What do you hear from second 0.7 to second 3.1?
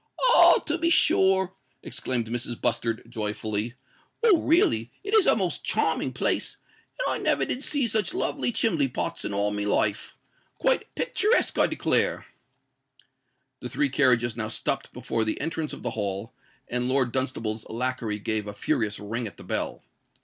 be sure," exclaimed Mrs. Bustard,